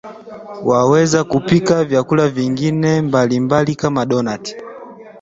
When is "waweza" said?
0.65-1.23